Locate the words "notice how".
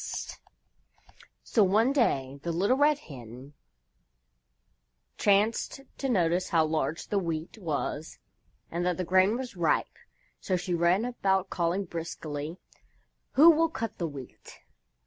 6.09-6.65